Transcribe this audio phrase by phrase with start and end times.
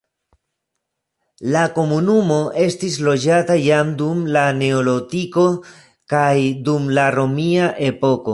[1.55, 5.45] La komunumo estis loĝata jam dum la neolitiko
[6.15, 6.33] kaj
[6.69, 8.29] dum la romia epoko.